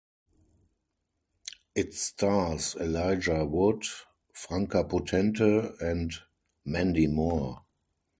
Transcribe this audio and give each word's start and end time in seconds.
It 1.75 1.93
stars 1.93 2.75
Elijah 2.75 3.45
Wood, 3.45 3.83
Franka 4.33 4.83
Potente 4.83 5.79
and 5.79 6.11
Mandy 6.65 7.05
Moore. 7.05 7.61